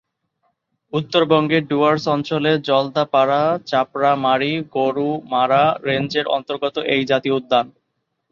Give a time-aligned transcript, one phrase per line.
[0.93, 7.65] উত্তরবঙ্গের ডুয়ার্স অঞ্চলের জলদাপাড়া-চাপড়ামারি-গোরুমারা রেঞ্জের অন্তর্গত এই জাতীয় উদ্যান।